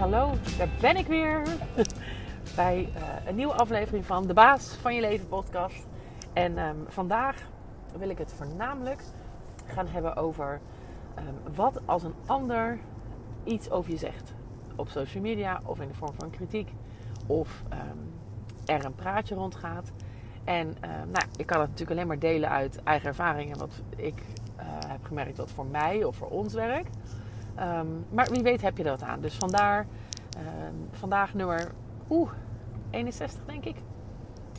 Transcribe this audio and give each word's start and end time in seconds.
hallo, 0.00 0.32
daar 0.58 0.68
ben 0.80 0.96
ik 0.96 1.06
weer. 1.06 1.42
Bij 2.56 2.88
uh, 2.96 3.26
een 3.26 3.34
nieuwe 3.34 3.52
aflevering 3.52 4.06
van 4.06 4.26
De 4.26 4.34
Baas 4.34 4.66
van 4.66 4.94
Je 4.94 5.00
Leven 5.00 5.28
podcast. 5.28 5.86
En 6.32 6.58
um, 6.58 6.84
vandaag 6.88 7.36
wil 7.98 8.08
ik 8.08 8.18
het 8.18 8.32
voornamelijk 8.32 9.02
gaan 9.66 9.86
hebben 9.86 10.16
over 10.16 10.60
um, 11.18 11.54
wat 11.54 11.80
als 11.84 12.02
een 12.02 12.14
ander 12.26 12.78
iets 13.44 13.70
over 13.70 13.90
je 13.90 13.96
zegt. 13.96 14.32
Op 14.76 14.88
social 14.88 15.22
media 15.22 15.60
of 15.64 15.80
in 15.80 15.88
de 15.88 15.94
vorm 15.94 16.14
van 16.18 16.30
kritiek. 16.30 16.72
Of 17.26 17.62
um, 17.72 18.12
er 18.64 18.84
een 18.84 18.94
praatje 18.94 19.34
rondgaat. 19.34 19.90
En 20.44 20.76
nou, 20.80 21.24
ik 21.36 21.46
kan 21.46 21.60
het 21.60 21.68
natuurlijk 21.68 21.90
alleen 21.90 22.06
maar 22.06 22.18
delen 22.18 22.50
uit 22.50 22.82
eigen 22.82 23.08
ervaringen. 23.08 23.58
Wat 23.58 23.82
ik 23.96 24.22
uh, 24.56 24.64
heb 24.86 25.04
gemerkt 25.04 25.36
wat 25.36 25.50
voor 25.50 25.66
mij 25.66 26.04
of 26.04 26.16
voor 26.16 26.30
ons 26.30 26.54
werkt. 26.54 26.96
Um, 27.60 28.06
maar 28.10 28.28
wie 28.30 28.42
weet 28.42 28.62
heb 28.62 28.76
je 28.76 28.82
dat 28.82 29.02
aan. 29.02 29.20
Dus 29.20 29.34
vandaar 29.34 29.86
um, 30.36 30.88
vandaag 30.92 31.34
nummer 31.34 31.72
oeh, 32.10 32.30
61 32.90 33.44
denk 33.44 33.64
ik. 33.64 33.76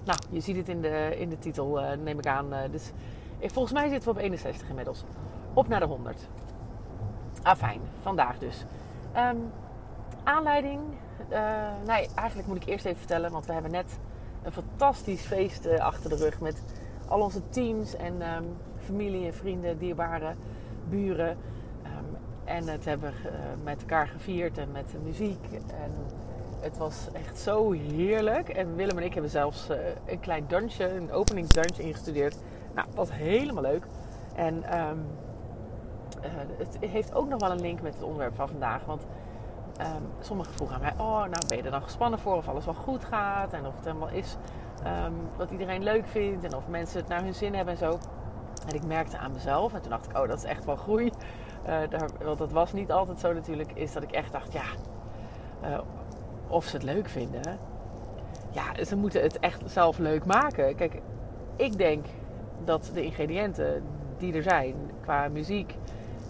Nou, 0.06 0.20
je 0.30 0.40
ziet 0.40 0.56
het 0.56 0.70
in 0.70 0.82
de, 0.82 1.16
in 1.18 1.30
de 1.30 1.40
titel, 1.40 1.82
uh, 1.82 1.92
neem 2.04 2.20
ik 2.20 2.28
aan. 2.28 2.54
Uh, 2.54 2.60
dus 2.72 2.92
volgens 3.40 3.74
mij 3.74 3.90
zitten 3.90 4.14
we 4.14 4.18
op 4.18 4.24
61 4.24 4.70
inmiddels. 4.70 5.04
Op 5.54 5.68
naar 5.68 5.80
de 5.80 5.86
100. 5.86 6.28
Ah, 7.42 7.58
fijn. 7.58 7.82
Vandaag 8.02 8.38
dus. 8.38 8.66
Um, 9.18 9.52
aanleiding. 10.24 10.82
Nee, 11.86 12.08
eigenlijk 12.16 12.48
moet 12.48 12.58
ik 12.58 12.66
eerst 12.66 12.86
even 12.86 12.98
vertellen, 12.98 13.32
want 13.32 13.46
we 13.46 13.54
hebben 13.54 13.72
net 13.72 14.00
een 14.44 14.52
fantastisch 14.52 15.22
feest 15.22 15.80
achter 15.80 16.10
de 16.10 16.16
rug 16.16 16.40
met 16.40 16.64
al 17.08 17.22
onze 17.22 17.50
teams 17.50 17.96
en 17.96 18.22
familie 18.80 19.26
en 19.26 19.34
vrienden, 19.34 19.78
dierbaren, 19.78 20.38
buren. 20.90 21.38
En 22.52 22.68
het 22.68 22.86
hebben 22.86 23.14
we 23.24 23.30
met 23.64 23.82
elkaar 23.82 24.08
gevierd 24.08 24.58
en 24.58 24.72
met 24.72 24.92
de 24.92 24.98
muziek. 24.98 25.46
En 25.54 25.92
het 26.60 26.78
was 26.78 27.08
echt 27.14 27.40
zo 27.40 27.72
heerlijk. 27.72 28.50
En 28.50 28.76
Willem 28.76 28.98
en 28.98 29.04
ik 29.04 29.14
hebben 29.14 29.32
zelfs 29.32 29.70
uh, 29.70 29.78
een 30.06 30.20
klein 30.20 30.46
dansje, 30.48 30.96
een 30.96 31.12
openingsdansje 31.12 31.82
ingestudeerd. 31.82 32.38
Nou, 32.74 32.88
dat 32.88 32.96
was 32.96 33.12
helemaal 33.12 33.64
leuk. 33.64 33.86
En 34.36 34.80
um, 34.80 35.06
uh, 36.24 36.32
het 36.58 36.78
heeft 36.80 37.14
ook 37.14 37.28
nog 37.28 37.40
wel 37.40 37.52
een 37.52 37.62
link 37.62 37.82
met 37.82 37.94
het 37.94 38.04
onderwerp 38.04 38.36
van 38.36 38.48
vandaag. 38.48 38.86
Want 38.86 39.06
um, 39.82 40.08
sommigen 40.20 40.54
vroegen 40.54 40.76
aan 40.76 40.82
mij: 40.82 40.94
Oh, 40.98 41.20
nou 41.20 41.48
ben 41.48 41.58
je 41.58 41.64
er 41.64 41.72
dan 41.72 41.84
gespannen 41.84 42.20
voor 42.20 42.36
of 42.36 42.48
alles 42.48 42.66
wel 42.66 42.74
goed 42.74 43.06
gaat? 43.06 43.54
En 43.54 43.66
of 43.66 43.76
het 43.76 43.86
helemaal 43.86 44.10
is 44.10 44.38
um, 45.06 45.16
wat 45.38 45.52
iedereen 45.52 45.84
leuk 45.84 46.08
vindt. 46.08 46.44
En 46.44 46.56
of 46.56 46.68
mensen 46.68 47.00
het 47.00 47.08
naar 47.08 47.24
hun 47.24 47.34
zin 47.34 47.54
hebben 47.56 47.74
en 47.74 47.80
zo. 47.80 48.00
En 48.68 48.76
ik 48.76 48.86
merkte 48.86 49.18
aan 49.18 49.32
mezelf, 49.32 49.74
en 49.74 49.82
toen 49.82 49.90
dacht 49.90 50.06
ik: 50.06 50.18
Oh, 50.18 50.28
dat 50.28 50.38
is 50.38 50.44
echt 50.44 50.66
wel 50.66 50.76
groei. 50.76 51.12
Uh, 51.68 51.68
daar, 51.90 52.10
want 52.24 52.38
dat 52.38 52.52
was 52.52 52.74
niet 52.74 52.92
altijd 52.92 53.20
zo 53.20 53.34
natuurlijk, 53.34 53.72
is 53.74 53.94
dat 53.94 54.04
ik 54.04 54.12
echt 54.12 54.32
dacht, 54.32 54.54
ja, 54.54 54.64
uh, 55.64 55.80
of 56.48 56.66
ze 56.66 56.76
het 56.76 56.86
leuk 56.86 57.10
vinden. 57.10 57.58
Ja, 58.52 58.84
ze 58.86 58.96
moeten 58.96 59.22
het 59.22 59.40
echt 59.40 59.62
zelf 59.66 59.98
leuk 59.98 60.26
maken. 60.26 60.76
Kijk, 60.76 61.02
ik 61.56 61.78
denk 61.78 62.06
dat 62.64 62.92
de 62.94 63.04
ingrediënten 63.04 63.84
die 64.18 64.34
er 64.34 64.44
zijn 64.44 64.76
qua 65.02 65.28
muziek 65.28 65.76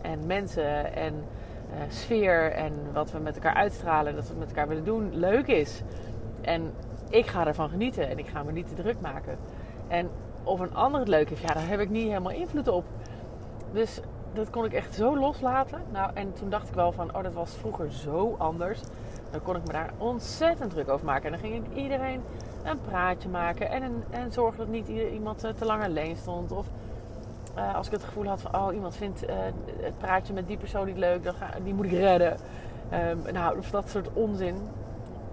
en 0.01 0.25
mensen 0.25 0.95
en 0.95 1.13
uh, 1.13 1.79
sfeer 1.89 2.51
en 2.51 2.73
wat 2.93 3.11
we 3.11 3.19
met 3.19 3.35
elkaar 3.35 3.53
uitstralen, 3.53 4.15
dat 4.15 4.27
we 4.27 4.35
met 4.39 4.47
elkaar 4.47 4.67
willen 4.67 4.85
doen, 4.85 5.15
leuk 5.15 5.47
is. 5.47 5.81
En 6.41 6.73
ik 7.09 7.25
ga 7.25 7.47
ervan 7.47 7.69
genieten 7.69 8.09
en 8.09 8.19
ik 8.19 8.27
ga 8.27 8.43
me 8.43 8.51
niet 8.51 8.67
te 8.67 8.81
druk 8.81 9.01
maken. 9.01 9.37
En 9.87 10.09
of 10.43 10.59
een 10.59 10.75
ander 10.75 10.99
het 10.99 11.09
leuk 11.09 11.29
heeft, 11.29 11.41
ja, 11.41 11.53
daar 11.53 11.67
heb 11.67 11.79
ik 11.79 11.89
niet 11.89 12.07
helemaal 12.07 12.31
invloed 12.31 12.67
op. 12.67 12.85
Dus 13.73 14.01
dat 14.33 14.49
kon 14.49 14.65
ik 14.65 14.73
echt 14.73 14.95
zo 14.95 15.17
loslaten. 15.17 15.81
Nou, 15.91 16.11
en 16.13 16.33
toen 16.33 16.49
dacht 16.49 16.67
ik 16.67 16.73
wel 16.73 16.91
van, 16.91 17.15
oh, 17.15 17.23
dat 17.23 17.33
was 17.33 17.55
vroeger 17.55 17.91
zo 17.91 18.35
anders. 18.37 18.79
Dan 19.31 19.41
kon 19.41 19.55
ik 19.55 19.65
me 19.65 19.71
daar 19.71 19.93
ontzettend 19.97 20.71
druk 20.71 20.89
over 20.89 21.05
maken. 21.05 21.25
En 21.25 21.31
dan 21.31 21.39
ging 21.39 21.65
ik 21.65 21.75
iedereen 21.83 22.21
een 22.63 22.81
praatje 22.81 23.29
maken. 23.29 23.69
En, 23.69 24.03
en 24.09 24.31
zorgen 24.31 24.57
dat 24.57 24.67
niet 24.67 24.87
iemand 24.87 25.39
te 25.39 25.65
lang 25.65 25.83
alleen 25.83 26.15
stond. 26.17 26.51
Of 26.51 26.65
uh, 27.57 27.75
als 27.75 27.87
ik 27.87 27.93
het 27.93 28.03
gevoel 28.03 28.25
had 28.25 28.41
van, 28.41 28.55
oh, 28.55 28.73
iemand 28.73 28.95
vindt 28.95 29.23
uh, 29.23 29.29
het 29.77 29.97
praatje 29.97 30.33
met 30.33 30.47
die 30.47 30.57
persoon 30.57 30.85
niet 30.85 30.97
leuk. 30.97 31.23
Dan 31.23 31.35
die 31.63 31.73
moet 31.73 31.85
ik 31.85 31.91
redden. 31.91 32.37
Um, 32.93 33.33
nou, 33.33 33.57
of 33.57 33.69
dat 33.69 33.89
soort 33.89 34.09
onzin. 34.13 34.55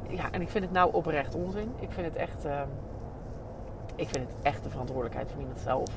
Ja, 0.08 0.30
en 0.30 0.40
ik 0.40 0.48
vind 0.48 0.64
het 0.64 0.72
nou 0.72 0.92
oprecht 0.92 1.34
onzin. 1.34 1.72
Ik 1.78 1.90
vind 1.90 2.06
het 2.06 2.16
echt... 2.16 2.46
Uh, 2.46 2.60
ik 3.94 4.08
vind 4.08 4.26
het 4.28 4.36
echt 4.42 4.62
de 4.62 4.70
verantwoordelijkheid 4.70 5.30
van 5.30 5.40
iemand 5.40 5.58
zelf. 5.58 5.88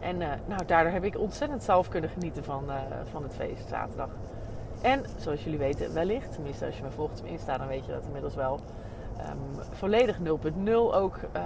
En 0.00 0.20
uh, 0.20 0.28
nou, 0.46 0.64
daardoor 0.66 0.92
heb 0.92 1.04
ik 1.04 1.18
ontzettend 1.18 1.62
zelf 1.62 1.88
kunnen 1.88 2.10
genieten 2.10 2.44
van, 2.44 2.64
uh, 2.66 2.74
van 3.10 3.22
het 3.22 3.34
feest 3.34 3.68
zaterdag. 3.68 4.10
En 4.80 5.04
zoals 5.16 5.44
jullie 5.44 5.58
weten, 5.58 5.94
wellicht, 5.94 6.32
tenminste 6.32 6.66
als 6.66 6.76
je 6.76 6.82
me 6.82 6.90
volgt 6.90 7.20
op 7.20 7.26
Insta, 7.26 7.58
dan 7.58 7.66
weet 7.66 7.86
je 7.86 7.92
dat 7.92 8.04
inmiddels 8.04 8.34
wel. 8.34 8.60
Um, 9.18 9.64
volledig 9.70 10.18
0.0 10.18 10.24
ook 10.74 11.16
uh, 11.36 11.42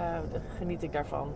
geniet 0.57 0.83
ik 0.83 0.91
daarvan. 0.91 1.33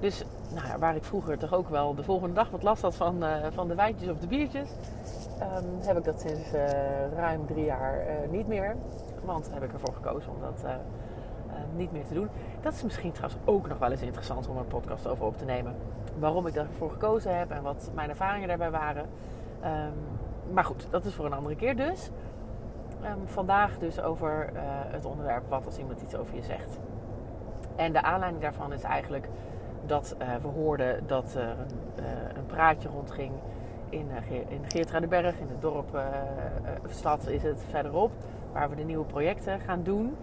Dus 0.00 0.24
nou 0.54 0.78
waar 0.78 0.96
ik 0.96 1.04
vroeger 1.04 1.38
toch 1.38 1.54
ook 1.54 1.68
wel 1.68 1.94
de 1.94 2.02
volgende 2.02 2.34
dag 2.34 2.50
wat 2.50 2.62
last 2.62 2.82
had 2.82 2.94
van, 2.94 3.24
van 3.52 3.68
de 3.68 3.74
wijntjes 3.74 4.10
of 4.10 4.18
de 4.18 4.26
biertjes, 4.26 4.68
um, 5.40 5.86
heb 5.86 5.96
ik 5.98 6.04
dat 6.04 6.20
sinds 6.20 6.50
ruim 7.14 7.46
drie 7.46 7.64
jaar 7.64 8.04
niet 8.30 8.46
meer. 8.46 8.76
Want 9.24 9.50
heb 9.52 9.62
ik 9.62 9.72
ervoor 9.72 9.94
gekozen 9.94 10.30
om 10.30 10.40
dat 10.40 10.64
niet 11.76 11.92
meer 11.92 12.04
te 12.04 12.14
doen. 12.14 12.28
Dat 12.60 12.72
is 12.72 12.82
misschien 12.82 13.12
trouwens 13.12 13.42
ook 13.44 13.68
nog 13.68 13.78
wel 13.78 13.90
eens 13.90 14.02
interessant 14.02 14.48
om 14.48 14.56
een 14.56 14.66
podcast 14.66 15.06
over 15.06 15.24
op 15.24 15.36
te 15.36 15.44
nemen 15.44 15.74
waarom 16.18 16.46
ik 16.46 16.54
daarvoor 16.54 16.90
gekozen 16.90 17.38
heb 17.38 17.50
en 17.50 17.62
wat 17.62 17.90
mijn 17.94 18.10
ervaringen 18.10 18.48
daarbij 18.48 18.70
waren. 18.70 19.06
Um, 19.64 19.92
maar 20.52 20.64
goed, 20.64 20.86
dat 20.90 21.04
is 21.04 21.14
voor 21.14 21.24
een 21.24 21.32
andere 21.32 21.56
keer 21.56 21.76
dus. 21.76 22.10
Um, 23.04 23.28
vandaag 23.28 23.78
dus 23.78 24.00
over 24.00 24.50
uh, 24.54 24.60
het 24.66 25.04
onderwerp 25.04 25.42
wat 25.48 25.66
als 25.66 25.78
iemand 25.78 26.02
iets 26.02 26.14
over 26.14 26.34
je 26.34 26.42
zegt. 26.42 26.78
En 27.76 27.92
de 27.92 28.02
aanleiding 28.02 28.42
daarvan 28.42 28.72
is 28.72 28.82
eigenlijk 28.82 29.28
dat 29.86 30.16
uh, 30.22 30.28
we 30.42 30.48
hoorden 30.48 31.06
dat 31.06 31.34
er 31.34 31.48
een, 31.48 32.04
uh, 32.04 32.04
een 32.36 32.46
praatje 32.46 32.88
rondging 32.88 33.32
in, 33.88 34.08
in 34.48 34.60
Geertruidenberg, 34.66 35.38
in 35.38 35.48
het 35.48 35.60
dorp, 35.60 36.00
stad 36.88 37.28
is 37.28 37.42
het 37.42 37.64
verderop, 37.68 38.12
waar 38.52 38.70
we 38.70 38.76
de 38.76 38.82
nieuwe 38.82 39.04
projecten 39.04 39.60
gaan 39.60 39.82
doen. 39.82 40.16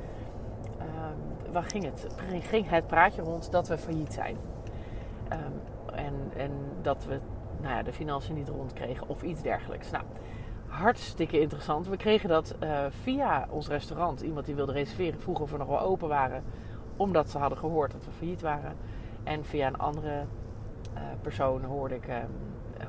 Um, 0.79 1.51
waar 1.51 1.63
ging 1.63 1.83
het? 1.83 2.07
Ging 2.41 2.69
het 2.69 2.87
praatje 2.87 3.21
rond 3.21 3.51
dat 3.51 3.67
we 3.67 3.77
failliet 3.77 4.13
zijn. 4.13 4.37
Um, 5.31 5.61
en, 5.95 6.13
en 6.35 6.51
dat 6.81 7.05
we 7.05 7.19
nou 7.61 7.75
ja, 7.75 7.83
de 7.83 7.93
financiën 7.93 8.35
niet 8.35 8.49
rondkregen 8.49 9.09
of 9.09 9.21
iets 9.21 9.41
dergelijks. 9.41 9.91
Nou, 9.91 10.03
hartstikke 10.67 11.39
interessant. 11.39 11.87
We 11.87 11.97
kregen 11.97 12.29
dat 12.29 12.55
uh, 12.63 12.85
via 12.89 13.47
ons 13.49 13.67
restaurant. 13.67 14.21
Iemand 14.21 14.45
die 14.45 14.55
wilde 14.55 14.71
reserveren, 14.71 15.19
vroeg 15.19 15.39
of 15.39 15.51
we 15.51 15.57
nog 15.57 15.67
wel 15.67 15.81
open 15.81 16.07
waren. 16.07 16.43
Omdat 16.97 17.29
ze 17.29 17.37
hadden 17.37 17.57
gehoord 17.57 17.91
dat 17.91 18.05
we 18.05 18.11
failliet 18.11 18.41
waren. 18.41 18.75
En 19.23 19.45
via 19.45 19.67
een 19.67 19.77
andere 19.77 20.23
uh, 20.93 21.01
persoon 21.21 21.63
hoorde 21.63 21.95
ik, 21.95 22.07
uh, 22.07 22.15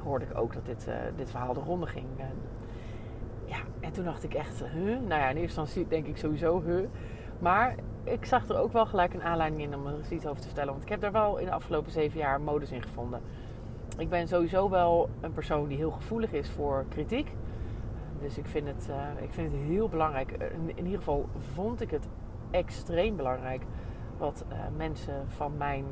hoorde 0.03 0.25
ik 0.25 0.39
ook 0.39 0.55
dat 0.55 0.67
dit, 0.67 0.89
dit 1.17 1.31
verhaal 1.31 1.55
de 1.55 1.61
ronde 1.61 1.87
ging. 1.87 2.07
ja, 3.45 3.59
en 3.81 3.93
toen 3.93 4.05
dacht 4.05 4.25
ik 4.25 4.35
echt, 4.35 4.63
huh? 4.65 4.85
Nou 4.85 5.21
ja, 5.21 5.29
in 5.29 5.37
eerste 5.37 5.61
instantie 5.61 5.89
denk 5.89 6.07
ik 6.07 6.17
sowieso, 6.17 6.63
huh? 6.63 6.89
Maar 7.41 7.75
ik 8.05 8.25
zag 8.25 8.49
er 8.49 8.59
ook 8.59 8.73
wel 8.73 8.87
gelijk 8.87 9.15
een 9.15 9.23
aanleiding 9.23 9.63
in 9.63 9.75
om 9.75 9.87
er 9.87 10.13
iets 10.13 10.27
over 10.27 10.41
te 10.41 10.47
vertellen. 10.47 10.71
Want 10.71 10.83
ik 10.83 10.89
heb 10.89 11.01
daar 11.01 11.13
wel 11.13 11.39
in 11.39 11.45
de 11.45 11.53
afgelopen 11.53 11.93
zeven 11.93 12.19
jaar 12.19 12.41
modus 12.41 12.71
in 12.71 12.83
gevonden. 12.83 13.21
Ik 13.99 14.09
ben 14.09 14.29
sowieso 14.29 14.71
wel 14.71 15.09
een 15.21 15.33
persoon 15.33 15.69
die 15.69 15.77
heel 15.77 15.91
gevoelig 15.91 16.33
is 16.33 16.51
voor 16.51 16.85
kritiek. 16.89 17.35
Dus 18.21 18.39
ik 18.39 18.47
vind 18.47 18.67
het, 18.67 18.89
uh, 18.91 19.23
ik 19.23 19.33
vind 19.33 19.53
het 19.53 19.61
heel 19.61 19.89
belangrijk. 19.89 20.31
In, 20.77 20.85
ieder 20.85 20.99
geval 20.99 21.29
vond 21.55 21.81
ik 21.81 21.91
het 21.91 22.09
extreem 22.51 23.17
belangrijk 23.17 23.63
wat 24.19 24.45
uh, 24.49 24.59
mensen 24.77 25.25
van 25.29 25.57
mijn 25.57 25.85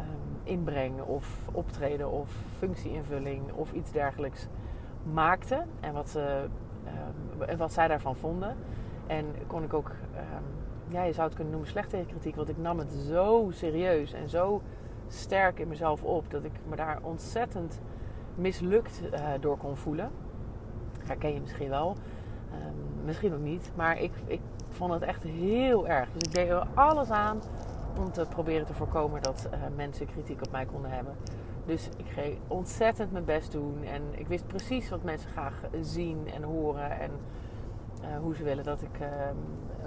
um, 0.00 0.40
inbreng 0.42 1.00
of 1.00 1.48
optreden 1.52 2.10
of 2.10 2.30
functieinvulling 2.58 3.52
of 3.52 3.72
iets 3.72 3.92
dergelijks 3.92 4.48
maakten. 5.12 5.66
En 5.80 5.92
wat, 5.92 6.08
ze, 6.08 6.46
en 7.46 7.56
wat 7.56 7.72
zij 7.72 7.88
daarvan 7.88 8.16
vonden. 8.16 8.56
En 9.06 9.26
kon 9.46 9.62
ik 9.62 9.74
ook 9.74 9.88
um, 9.88 10.44
ja, 10.88 11.02
je 11.02 11.12
zou 11.12 11.26
het 11.26 11.34
kunnen 11.34 11.52
noemen 11.52 11.70
slechte 11.70 12.04
kritiek. 12.08 12.36
Want 12.36 12.48
ik 12.48 12.58
nam 12.58 12.78
het 12.78 12.92
zo 12.92 13.48
serieus 13.50 14.12
en 14.12 14.28
zo 14.28 14.62
sterk 15.08 15.58
in 15.58 15.68
mezelf 15.68 16.02
op 16.02 16.30
dat 16.30 16.44
ik 16.44 16.52
me 16.68 16.76
daar 16.76 16.98
ontzettend 17.02 17.80
mislukt 18.34 19.02
uh, 19.12 19.20
door 19.40 19.56
kon 19.56 19.76
voelen. 19.76 20.10
Herken 21.04 21.34
je 21.34 21.40
misschien 21.40 21.68
wel, 21.68 21.96
um, 22.52 23.04
misschien 23.04 23.34
ook 23.34 23.40
niet. 23.40 23.70
Maar 23.74 24.00
ik, 24.00 24.12
ik 24.26 24.40
vond 24.68 24.92
het 24.92 25.02
echt 25.02 25.22
heel 25.22 25.88
erg. 25.88 26.08
Dus 26.12 26.22
ik 26.22 26.32
deed 26.32 26.48
er 26.48 26.66
alles 26.74 27.10
aan 27.10 27.40
om 27.98 28.12
te 28.12 28.26
proberen 28.28 28.66
te 28.66 28.74
voorkomen 28.74 29.22
dat 29.22 29.48
uh, 29.52 29.58
mensen 29.76 30.06
kritiek 30.06 30.42
op 30.42 30.50
mij 30.50 30.66
konden 30.66 30.90
hebben. 30.90 31.16
Dus 31.64 31.88
ik 31.96 32.06
ging 32.06 32.38
ontzettend 32.48 33.12
mijn 33.12 33.24
best 33.24 33.52
doen. 33.52 33.84
En 33.84 34.02
ik 34.10 34.26
wist 34.26 34.46
precies 34.46 34.88
wat 34.88 35.02
mensen 35.02 35.30
graag 35.30 35.60
zien 35.80 36.30
en 36.34 36.42
horen. 36.42 37.00
En 37.00 37.10
hoe 38.20 38.34
ze 38.34 38.42
willen 38.42 38.64
dat 38.64 38.82
ik 38.82 39.00
uh, 39.00 39.06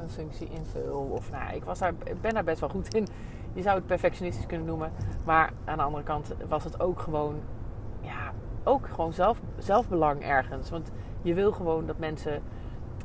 een 0.02 0.10
functie 0.10 0.50
invul. 0.50 1.10
Of 1.12 1.32
nou, 1.32 1.56
ik 1.56 1.64
was 1.64 1.80
daar, 1.80 1.94
ben 2.22 2.34
daar 2.34 2.44
best 2.44 2.60
wel 2.60 2.70
goed 2.70 2.94
in. 2.94 3.08
Je 3.54 3.62
zou 3.62 3.76
het 3.76 3.86
perfectionistisch 3.86 4.46
kunnen 4.46 4.68
noemen. 4.68 4.92
Maar 5.26 5.52
aan 5.66 5.78
de 5.78 5.84
andere 5.84 6.04
kant 6.04 6.34
was 6.48 6.64
het 6.64 6.80
ook 6.80 7.00
gewoon, 7.00 7.36
ja, 8.02 8.32
ook 8.64 8.88
gewoon 8.88 9.14
zelf, 9.14 9.42
zelfbelang 9.58 10.24
ergens. 10.24 10.70
Want 10.70 10.92
je 11.22 11.34
wil 11.34 11.52
gewoon 11.52 11.86
dat 11.86 11.98
mensen 11.98 12.42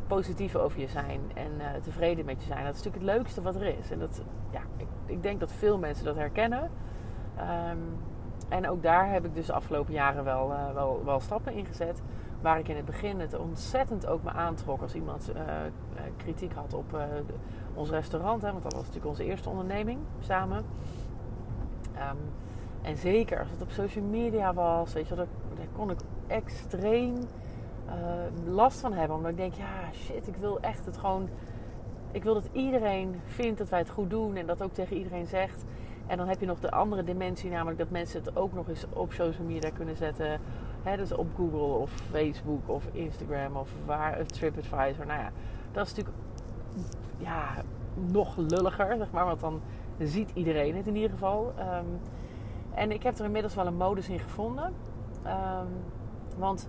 positief 0.06 0.56
over 0.56 0.80
je 0.80 0.88
zijn 0.88 1.20
en 1.34 1.50
uh, 1.58 1.66
tevreden 1.82 2.24
met 2.24 2.40
je 2.40 2.46
zijn. 2.46 2.64
Dat 2.64 2.74
is 2.74 2.82
natuurlijk 2.82 3.04
het 3.04 3.16
leukste 3.16 3.42
wat 3.42 3.54
er 3.54 3.78
is. 3.78 3.90
En 3.90 3.98
dat, 3.98 4.22
ja, 4.50 4.60
ik, 4.76 4.86
ik 5.06 5.22
denk 5.22 5.40
dat 5.40 5.52
veel 5.52 5.78
mensen 5.78 6.04
dat 6.04 6.16
herkennen. 6.16 6.70
Um, 7.70 7.96
en 8.48 8.68
ook 8.68 8.82
daar 8.82 9.10
heb 9.10 9.24
ik 9.24 9.34
dus 9.34 9.46
de 9.46 9.52
afgelopen 9.52 9.92
jaren 9.92 10.24
wel, 10.24 10.50
uh, 10.50 10.72
wel, 10.74 11.02
wel 11.04 11.20
stappen 11.20 11.52
in 11.52 11.66
gezet. 11.66 12.02
Waar 12.44 12.58
ik 12.58 12.68
in 12.68 12.76
het 12.76 12.84
begin 12.84 13.20
het 13.20 13.38
ontzettend 13.38 14.06
ook 14.06 14.22
me 14.22 14.30
aantrok 14.30 14.82
als 14.82 14.94
iemand 14.94 15.30
uh, 15.36 15.42
kritiek 16.16 16.52
had 16.52 16.74
op 16.74 16.90
de, 16.90 17.34
ons 17.74 17.90
restaurant. 17.90 18.42
Hè, 18.42 18.50
want 18.50 18.62
dat 18.62 18.72
was 18.72 18.82
natuurlijk 18.82 19.10
onze 19.10 19.24
eerste 19.24 19.48
onderneming 19.48 19.98
samen. 20.20 20.64
Um, 21.94 22.18
en 22.82 22.96
zeker 22.96 23.38
als 23.38 23.50
het 23.50 23.62
op 23.62 23.70
social 23.70 24.04
media 24.04 24.54
was, 24.54 24.92
weet 24.92 25.08
je, 25.08 25.14
daar, 25.14 25.26
daar 25.56 25.66
kon 25.76 25.90
ik 25.90 25.98
extreem 26.26 27.14
last 28.46 28.80
van 28.80 28.92
hebben. 28.92 29.16
Omdat 29.16 29.30
ik 29.30 29.36
denk, 29.36 29.54
ja, 29.54 29.92
shit, 29.92 30.28
ik 30.28 30.36
wil 30.36 30.60
echt 30.60 30.86
het 30.86 30.96
gewoon. 30.96 31.28
Ik 32.12 32.22
wil 32.24 32.34
dat 32.34 32.48
iedereen 32.52 33.20
vindt 33.26 33.58
dat 33.58 33.68
wij 33.68 33.78
het 33.78 33.90
goed 33.90 34.10
doen 34.10 34.36
en 34.36 34.46
dat 34.46 34.62
ook 34.62 34.72
tegen 34.72 34.96
iedereen 34.96 35.26
zegt. 35.26 35.64
En 36.06 36.16
dan 36.16 36.28
heb 36.28 36.40
je 36.40 36.46
nog 36.46 36.60
de 36.60 36.70
andere 36.70 37.04
dimensie, 37.04 37.50
namelijk 37.50 37.78
dat 37.78 37.90
mensen 37.90 38.22
het 38.24 38.36
ook 38.36 38.52
nog 38.52 38.68
eens 38.68 38.86
op 38.92 39.12
social 39.12 39.46
media 39.46 39.70
kunnen 39.70 39.96
zetten. 39.96 40.40
Dus 40.84 41.12
op 41.12 41.26
Google 41.36 41.78
of 41.78 41.90
Facebook 41.90 42.68
of 42.68 42.84
Instagram 42.92 43.56
of 43.56 43.70
waar, 43.86 44.26
TripAdvisor. 44.26 45.06
Nou 45.06 45.20
ja, 45.20 45.30
dat 45.72 45.86
is 45.86 45.94
natuurlijk 45.94 46.24
ja, 47.18 47.62
nog 47.94 48.36
lulliger, 48.36 48.96
zeg 48.96 49.10
maar. 49.10 49.24
Want 49.24 49.40
dan 49.40 49.60
ziet 49.98 50.30
iedereen 50.34 50.76
het 50.76 50.86
in 50.86 50.94
ieder 50.94 51.10
geval. 51.10 51.52
Um, 51.58 52.00
en 52.74 52.90
ik 52.90 53.02
heb 53.02 53.18
er 53.18 53.24
inmiddels 53.24 53.54
wel 53.54 53.66
een 53.66 53.76
modus 53.76 54.08
in 54.08 54.18
gevonden. 54.18 54.72
Um, 55.26 55.68
want 56.36 56.68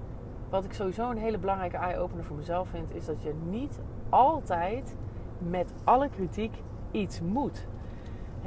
wat 0.49 0.65
ik 0.65 0.73
sowieso 0.73 1.09
een 1.09 1.17
hele 1.17 1.37
belangrijke 1.37 1.77
eye-opener 1.77 2.23
voor 2.23 2.35
mezelf 2.35 2.69
vind, 2.69 2.95
is 2.95 3.05
dat 3.05 3.21
je 3.21 3.33
niet 3.49 3.79
altijd 4.09 4.95
met 5.37 5.73
alle 5.83 6.09
kritiek 6.09 6.53
iets 6.91 7.21
moet. 7.21 7.65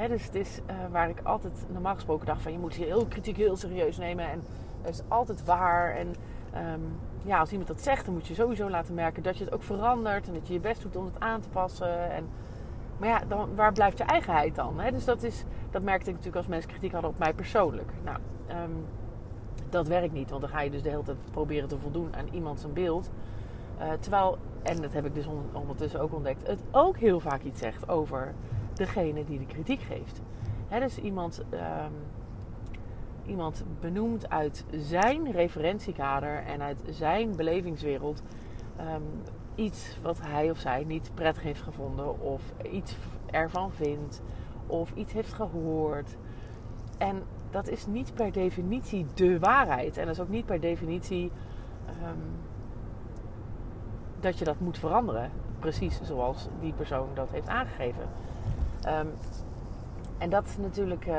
dus 0.08 0.24
het 0.24 0.34
is 0.34 0.60
uh, 0.70 0.76
waar 0.90 1.08
ik 1.08 1.20
altijd 1.22 1.64
normaal 1.72 1.94
gesproken 1.94 2.26
dacht 2.26 2.42
van 2.42 2.52
je 2.52 2.58
moet 2.58 2.74
heel 2.74 3.06
kritiek 3.06 3.36
heel 3.36 3.56
serieus 3.56 3.98
nemen 3.98 4.30
en 4.30 4.42
is 4.88 5.02
altijd 5.08 5.44
waar. 5.44 5.94
En 5.94 6.14
um, 6.73 6.99
ja, 7.25 7.38
als 7.38 7.50
iemand 7.50 7.69
dat 7.69 7.81
zegt, 7.81 8.05
dan 8.05 8.14
moet 8.14 8.26
je 8.26 8.35
sowieso 8.35 8.70
laten 8.70 8.94
merken 8.94 9.23
dat 9.23 9.38
je 9.38 9.44
het 9.44 9.52
ook 9.52 9.62
verandert 9.62 10.26
en 10.26 10.35
dat 10.35 10.46
je 10.46 10.52
je 10.52 10.61
best 10.61 10.82
doet 10.82 10.96
om 10.96 11.05
het 11.05 11.20
aan 11.20 11.40
te 11.40 11.49
passen. 11.49 12.11
En, 12.11 12.29
maar 12.99 13.08
ja, 13.08 13.20
dan, 13.29 13.55
waar 13.55 13.73
blijft 13.73 13.99
je 13.99 14.05
eigenheid 14.05 14.55
dan? 14.55 14.81
Hè? 14.81 14.90
Dus 14.90 15.05
dat, 15.05 15.23
is, 15.23 15.44
dat 15.70 15.82
merkte 15.82 16.11
ik 16.11 16.17
natuurlijk 16.17 16.37
als 16.37 16.46
mensen 16.46 16.70
kritiek 16.70 16.93
hadden 16.93 17.11
op 17.11 17.19
mij 17.19 17.35
persoonlijk. 17.35 17.93
Nou, 18.05 18.19
um, 18.64 18.85
dat 19.70 19.87
werkt 19.87 20.12
niet, 20.12 20.31
want 20.31 20.43
dan 20.43 20.50
ga 20.50 20.61
je 20.61 20.70
dus 20.70 20.82
de 20.82 20.88
hele 20.88 21.02
tijd 21.02 21.19
proberen 21.31 21.69
te 21.69 21.79
voldoen 21.79 22.17
aan 22.17 22.29
iemand 22.31 22.61
zijn 22.61 22.73
beeld. 22.73 23.11
Uh, 23.81 23.93
terwijl, 24.00 24.38
en 24.62 24.82
dat 24.82 24.93
heb 24.93 25.05
ik 25.06 25.14
dus 25.14 25.29
ondertussen 25.52 26.00
ook 26.00 26.14
ontdekt, 26.14 26.46
het 26.46 26.61
ook 26.70 26.96
heel 26.96 27.20
vaak 27.20 27.43
iets 27.43 27.58
zegt 27.58 27.88
over 27.88 28.35
degene 28.75 29.25
die 29.25 29.38
de 29.38 29.46
kritiek 29.46 29.81
geeft. 29.81 30.20
Hè, 30.69 30.81
dus 30.81 30.99
iemand, 30.99 31.43
um, 31.52 31.93
iemand 33.28 33.64
benoemt 33.80 34.30
uit 34.30 34.64
zijn 34.70 35.30
referentiekader 35.30 36.42
en 36.46 36.62
uit 36.62 36.82
zijn 36.90 37.36
belevingswereld 37.36 38.22
um, 38.80 39.02
iets 39.54 39.96
wat 40.02 40.20
hij 40.22 40.50
of 40.50 40.58
zij 40.58 40.84
niet 40.84 41.10
prettig 41.14 41.42
heeft 41.42 41.62
gevonden, 41.62 42.20
of 42.20 42.42
iets 42.72 42.96
ervan 43.30 43.70
vindt, 43.70 44.22
of 44.66 44.90
iets 44.94 45.12
heeft 45.12 45.32
gehoord. 45.32 46.16
En 46.98 47.22
dat 47.50 47.69
is 47.69 47.86
niet 47.86 48.14
per 48.14 48.32
definitie 48.32 49.06
de 49.14 49.38
waarheid. 49.38 49.96
En 49.96 50.06
dat 50.06 50.14
is 50.14 50.20
ook 50.20 50.28
niet 50.28 50.46
per 50.46 50.60
definitie 50.60 51.30
um, 52.02 52.22
dat 54.20 54.38
je 54.38 54.44
dat 54.44 54.60
moet 54.60 54.78
veranderen. 54.78 55.30
Precies 55.58 56.00
zoals 56.02 56.48
die 56.60 56.72
persoon 56.72 57.08
dat 57.14 57.30
heeft 57.30 57.48
aangegeven. 57.48 58.02
Um, 58.88 59.10
en 60.18 60.30
dat 60.30 60.44
is 60.46 60.56
natuurlijk, 60.56 61.06
uh, 61.06 61.14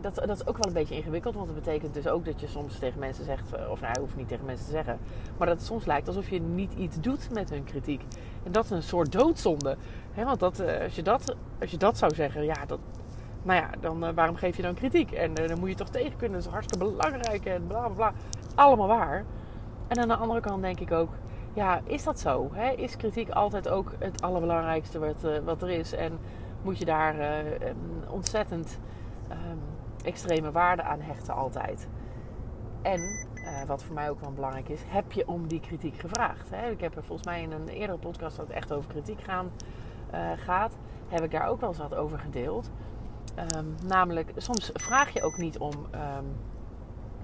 dat, 0.00 0.14
dat 0.14 0.28
is 0.28 0.46
ook 0.46 0.56
wel 0.56 0.66
een 0.66 0.72
beetje 0.72 0.94
ingewikkeld. 0.94 1.34
Want 1.34 1.46
dat 1.46 1.54
betekent 1.54 1.94
dus 1.94 2.06
ook 2.06 2.24
dat 2.24 2.40
je 2.40 2.46
soms 2.46 2.78
tegen 2.78 2.98
mensen 2.98 3.24
zegt, 3.24 3.52
eh, 3.52 3.70
of 3.70 3.80
nou, 3.80 3.92
je 3.92 4.00
hoeft 4.00 4.16
niet 4.16 4.28
tegen 4.28 4.44
mensen 4.44 4.64
te 4.64 4.70
zeggen. 4.70 4.98
Maar 5.38 5.46
dat 5.46 5.56
het 5.56 5.66
soms 5.66 5.84
lijkt 5.86 6.08
alsof 6.08 6.30
je 6.30 6.40
niet 6.40 6.72
iets 6.72 7.00
doet 7.00 7.30
met 7.32 7.50
hun 7.50 7.64
kritiek. 7.64 8.02
En 8.42 8.52
dat 8.52 8.64
is 8.64 8.70
een 8.70 8.82
soort 8.82 9.12
doodzonde. 9.12 9.76
Want 10.14 10.40
dat, 10.40 10.60
uh, 10.60 10.80
als, 10.82 10.94
je 10.94 11.02
dat, 11.02 11.36
als 11.60 11.70
je 11.70 11.76
dat 11.76 11.98
zou 11.98 12.14
zeggen, 12.14 12.44
ja, 12.44 12.66
dat, 12.66 12.78
nou 13.42 13.60
ja, 13.60 13.70
dan 13.80 14.14
waarom 14.14 14.36
geef 14.36 14.56
je 14.56 14.62
dan 14.62 14.74
kritiek? 14.74 15.12
En 15.12 15.34
dan 15.34 15.58
moet 15.58 15.68
je 15.68 15.74
toch 15.74 15.88
tegen 15.88 16.16
kunnen. 16.16 16.38
Dat 16.38 16.46
is 16.46 16.52
hartstikke 16.52 16.84
belangrijk 16.84 17.44
en 17.44 17.66
bla 17.66 17.80
bla 17.80 17.88
bla. 17.88 18.12
Allemaal 18.54 18.88
waar. 18.88 19.24
En 19.88 19.98
aan 19.98 20.08
de 20.08 20.16
andere 20.16 20.40
kant 20.40 20.62
denk 20.62 20.80
ik 20.80 20.92
ook, 20.92 21.10
ja, 21.52 21.80
is 21.84 22.04
dat 22.04 22.20
zo? 22.20 22.50
Is 22.76 22.96
kritiek 22.96 23.30
altijd 23.30 23.68
ook 23.68 23.92
het 23.98 24.22
allerbelangrijkste 24.22 24.98
wat, 24.98 25.42
wat 25.44 25.62
er 25.62 25.70
is? 25.70 25.92
En 25.92 26.18
moet 26.62 26.78
je 26.78 26.84
daar 26.84 27.14
um, 27.62 27.76
ontzettend 28.08 28.78
um, 29.30 29.60
extreme 30.04 30.50
waarde 30.50 30.82
aan 30.82 31.00
hechten 31.00 31.34
altijd? 31.34 31.88
En 32.82 33.28
wat 33.66 33.82
voor 33.82 33.94
mij 33.94 34.10
ook 34.10 34.20
wel 34.20 34.32
belangrijk 34.32 34.68
is, 34.68 34.80
heb 34.86 35.12
je 35.12 35.28
om 35.28 35.48
die 35.48 35.60
kritiek 35.60 35.98
gevraagd? 35.98 36.50
Hè? 36.50 36.70
Ik 36.70 36.80
heb 36.80 36.96
er 36.96 37.04
volgens 37.04 37.26
mij 37.26 37.42
in 37.42 37.52
een 37.52 37.68
eerdere 37.68 37.98
podcast 37.98 38.36
dat 38.36 38.46
het 38.46 38.56
echt 38.56 38.72
over 38.72 38.90
kritiek 38.90 39.20
gaan, 39.20 39.50
gaat, 40.36 40.76
heb 41.08 41.22
ik 41.22 41.30
daar 41.30 41.48
ook 41.48 41.60
wel 41.60 41.68
eens 41.68 41.78
wat 41.78 41.94
over 41.94 42.18
gedeeld. 42.18 42.70
Um, 43.56 43.74
namelijk, 43.86 44.32
soms 44.36 44.70
vraag 44.74 45.12
je 45.12 45.22
ook 45.22 45.36
niet 45.36 45.58
om 45.58 45.72
um, 45.94 46.36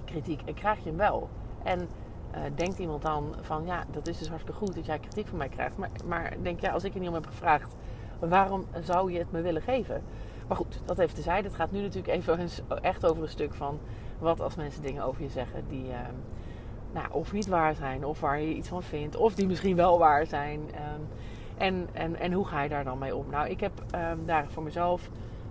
kritiek 0.04 0.42
en 0.44 0.54
krijg 0.54 0.78
je 0.78 0.88
hem 0.88 0.98
wel. 0.98 1.28
En 1.62 1.80
uh, 1.80 2.40
denkt 2.54 2.78
iemand 2.78 3.02
dan 3.02 3.34
van, 3.40 3.66
ja, 3.66 3.84
dat 3.90 4.06
is 4.06 4.18
dus 4.18 4.28
hartstikke 4.28 4.58
goed 4.58 4.74
dat 4.74 4.86
jij 4.86 4.98
kritiek 4.98 5.26
van 5.26 5.38
mij 5.38 5.48
krijgt. 5.48 5.76
Maar, 5.76 5.90
maar 6.06 6.36
denk 6.42 6.60
ja, 6.60 6.72
als 6.72 6.84
ik 6.84 6.94
er 6.94 7.00
niet 7.00 7.08
om 7.08 7.14
heb 7.14 7.26
gevraagd, 7.26 7.74
waarom 8.18 8.64
zou 8.82 9.12
je 9.12 9.18
het 9.18 9.32
me 9.32 9.40
willen 9.40 9.62
geven? 9.62 10.02
Maar 10.48 10.56
goed, 10.56 10.80
dat 10.84 10.98
even 10.98 11.14
tezijde. 11.14 11.48
Het 11.48 11.56
gaat 11.56 11.70
nu 11.70 11.80
natuurlijk 11.80 12.14
even 12.14 12.48
echt 12.82 13.06
over 13.06 13.22
een 13.22 13.28
stuk 13.28 13.54
van 13.54 13.78
wat 14.18 14.40
als 14.40 14.54
mensen 14.54 14.82
dingen 14.82 15.04
over 15.04 15.22
je 15.22 15.28
zeggen 15.28 15.64
die 15.68 15.84
uh, 15.84 15.96
nou, 16.92 17.06
of 17.10 17.32
niet 17.32 17.46
waar 17.46 17.74
zijn, 17.74 18.04
of 18.04 18.20
waar 18.20 18.40
je 18.40 18.54
iets 18.54 18.68
van 18.68 18.82
vindt, 18.82 19.16
of 19.16 19.34
die 19.34 19.46
misschien 19.46 19.76
wel 19.76 19.98
waar 19.98 20.26
zijn. 20.26 20.60
Um, 20.60 21.08
en, 21.56 21.88
en, 21.92 22.16
en 22.16 22.32
hoe 22.32 22.46
ga 22.46 22.62
je 22.62 22.68
daar 22.68 22.84
dan 22.84 22.98
mee 22.98 23.16
om? 23.16 23.26
Nou, 23.30 23.48
ik 23.48 23.60
heb 23.60 23.72
daar 24.24 24.46
voor 24.48 24.62
mezelf 24.62 25.10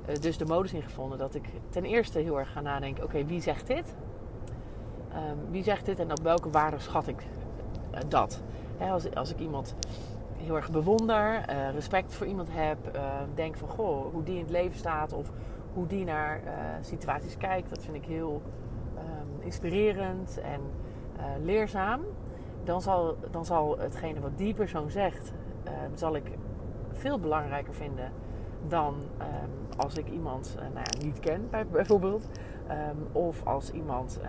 uh, 0.09 0.15
dus 0.15 0.37
de 0.37 0.45
modus 0.45 0.73
in 0.73 0.81
gevonden 0.81 1.17
dat 1.17 1.35
ik 1.35 1.43
ten 1.69 1.85
eerste 1.85 2.19
heel 2.19 2.39
erg 2.39 2.51
ga 2.51 2.61
nadenken: 2.61 3.03
oké, 3.03 3.25
wie 3.25 3.41
zegt 3.41 3.67
dit? 3.67 3.95
Wie 5.49 5.63
zegt 5.63 5.85
dit 5.85 5.99
en 5.99 6.11
op 6.11 6.19
welke 6.23 6.49
waarde 6.49 6.79
schat 6.79 7.07
ik 7.07 7.23
uh, 7.93 7.99
dat? 8.07 8.41
Als, 8.79 9.15
als 9.15 9.31
ik 9.31 9.39
iemand 9.39 9.75
heel 10.45 10.55
erg 10.55 10.71
bewonder, 10.71 11.49
uh, 11.49 11.69
respect 11.73 12.13
voor 12.13 12.27
iemand 12.27 12.47
heb, 12.51 12.77
denk 13.33 13.57
van 13.57 13.69
goh, 13.69 14.13
hoe 14.13 14.23
die 14.23 14.35
in 14.35 14.41
het 14.41 14.49
leven 14.49 14.77
staat 14.77 15.13
of 15.13 15.31
hoe 15.73 15.87
die 15.87 16.05
naar 16.05 16.41
situaties 16.81 17.37
kijkt, 17.37 17.69
dat 17.69 17.83
vind 17.83 17.95
ik 17.95 18.05
heel 18.05 18.41
um, 18.97 19.41
inspirerend 19.43 20.39
en 20.41 20.61
leerzaam. 21.43 22.01
Dan 22.63 22.81
zal, 22.81 23.17
dan 23.31 23.45
zal 23.45 23.77
hetgene 23.79 24.19
wat 24.19 24.37
die 24.37 24.53
persoon 24.53 24.91
zegt, 24.91 25.31
zal 25.93 26.15
ik 26.15 26.31
veel 26.91 27.19
belangrijker 27.19 27.73
vinden 27.73 28.11
dan 28.67 28.95
als 29.77 29.97
ik 29.97 30.09
iemand 30.09 30.55
nou 30.73 30.73
ja, 30.73 31.05
niet 31.05 31.19
ken, 31.19 31.49
bijvoorbeeld. 31.71 32.27
Of 33.11 33.45
als 33.45 33.71
iemand 33.71 34.19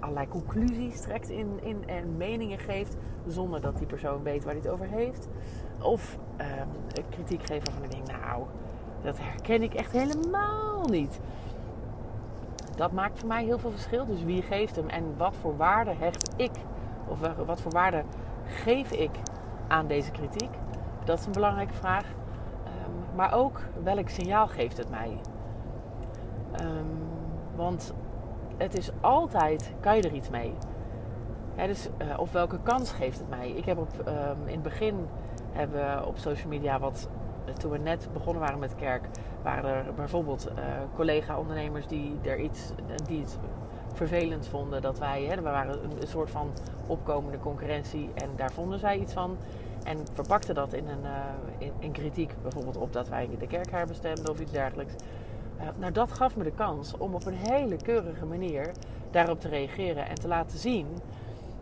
allerlei 0.00 0.28
conclusies 0.28 1.00
trekt 1.00 1.28
in, 1.28 1.58
in, 1.62 1.88
en 1.88 2.16
meningen 2.16 2.58
geeft 2.58 2.96
zonder 3.26 3.60
dat 3.60 3.78
die 3.78 3.86
persoon 3.86 4.22
weet 4.22 4.44
waar 4.44 4.52
hij 4.52 4.62
het 4.62 4.72
over 4.72 4.86
heeft. 4.86 5.28
Of 5.82 6.18
um, 6.40 7.04
kritiek 7.08 7.40
geven 7.40 7.64
waarvan 7.64 7.84
ik 7.84 7.90
denk, 7.90 8.20
nou, 8.20 8.42
dat 9.02 9.18
herken 9.18 9.62
ik 9.62 9.74
echt 9.74 9.92
helemaal 9.92 10.84
niet. 10.88 11.20
Dat 12.76 12.92
maakt 12.92 13.18
voor 13.18 13.28
mij 13.28 13.44
heel 13.44 13.58
veel 13.58 13.70
verschil. 13.70 14.06
Dus 14.06 14.24
wie 14.24 14.42
geeft 14.42 14.76
hem 14.76 14.88
en 14.88 15.16
wat 15.16 15.34
voor 15.40 15.56
waarde 15.56 15.94
hecht 15.98 16.34
ik, 16.36 16.52
of 17.08 17.18
wat 17.46 17.60
voor 17.60 17.72
waarde 17.72 18.02
geef 18.44 18.90
ik 18.90 19.10
aan 19.68 19.86
deze 19.86 20.10
kritiek? 20.10 20.50
Dat 21.04 21.18
is 21.18 21.26
een 21.26 21.32
belangrijke 21.32 21.74
vraag. 21.74 22.04
Maar 23.14 23.34
ook 23.34 23.60
welk 23.82 24.08
signaal 24.08 24.46
geeft 24.46 24.76
het 24.76 24.90
mij? 24.90 25.20
Um, 26.60 26.86
want 27.56 27.94
het 28.60 28.78
is 28.78 28.90
altijd, 29.00 29.72
kan 29.80 29.96
je 29.96 30.02
er 30.02 30.14
iets 30.14 30.30
mee? 30.30 30.52
Dus, 31.56 31.88
uh, 32.02 32.18
of 32.18 32.32
welke 32.32 32.58
kans 32.62 32.92
geeft 32.92 33.18
het 33.18 33.28
mij? 33.28 33.50
Ik 33.50 33.64
heb 33.64 33.78
op, 33.78 33.88
um, 34.06 34.46
in 34.46 34.52
het 34.54 34.62
begin 34.62 35.06
hebben 35.52 35.80
we 35.80 36.06
op 36.06 36.16
social 36.16 36.48
media 36.48 36.78
wat, 36.78 37.08
uh, 37.48 37.54
toen 37.54 37.70
we 37.70 37.78
net 37.78 38.08
begonnen 38.12 38.42
waren 38.42 38.58
met 38.58 38.74
kerk, 38.74 39.08
waren 39.42 39.70
er 39.70 39.94
bijvoorbeeld 39.94 40.48
uh, 40.48 40.64
collega-ondernemers 40.94 41.86
die 41.86 42.18
er 42.22 42.38
iets, 42.38 42.72
die 43.06 43.20
het 43.20 43.38
vervelend 43.92 44.46
vonden 44.46 44.82
dat 44.82 44.98
wij, 44.98 45.24
hè, 45.24 45.36
we 45.36 45.42
waren 45.42 45.84
een, 45.84 46.06
soort 46.06 46.30
van 46.30 46.50
opkomende 46.86 47.38
concurrentie 47.38 48.10
en 48.14 48.28
daar 48.36 48.52
vonden 48.52 48.78
zij 48.78 48.98
iets 48.98 49.12
van. 49.12 49.36
En 49.84 49.98
verpakte 50.12 50.52
dat 50.52 50.72
in 50.72 50.88
een 50.88 51.04
in, 51.78 51.92
kritiek, 51.92 52.34
bijvoorbeeld 52.42 52.76
op 52.76 52.92
dat 52.92 53.08
wij 53.08 53.28
de 53.38 53.46
kerk 53.46 53.70
herbestemden 53.70 54.30
of 54.30 54.40
iets 54.40 54.52
dergelijks. 54.52 54.94
Uh, 55.60 55.66
nou, 55.78 55.92
dat 55.92 56.12
gaf 56.12 56.36
me 56.36 56.44
de 56.44 56.52
kans 56.52 56.96
om 56.96 57.14
op 57.14 57.26
een 57.26 57.34
hele 57.34 57.76
keurige 57.76 58.24
manier 58.26 58.70
daarop 59.10 59.40
te 59.40 59.48
reageren 59.48 60.08
en 60.08 60.14
te 60.14 60.28
laten 60.28 60.58
zien 60.58 60.86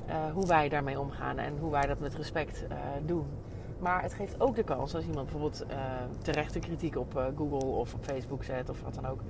uh, 0.09 0.15
hoe 0.33 0.47
wij 0.47 0.69
daarmee 0.69 1.01
omgaan 1.01 1.39
en 1.39 1.59
hoe 1.59 1.71
wij 1.71 1.87
dat 1.87 1.99
met 1.99 2.15
respect 2.15 2.65
doen. 3.07 3.27
Maar 3.79 4.03
het 4.03 4.15
geeft 4.15 4.41
ook 4.41 4.57
de 4.57 4.65
kans 4.65 4.95
als 4.95 5.05
iemand 5.05 5.31
bijvoorbeeld 5.31 5.65
uh, 5.71 5.77
terechte 6.23 6.59
kritiek 6.59 6.97
op 6.97 7.33
Google 7.37 7.69
of 7.69 7.95
op 7.95 8.05
Facebook 8.05 8.45
zet 8.45 8.69
of 8.71 8.83
wat 8.83 8.95
dan 8.95 9.07
ook. 9.07 9.21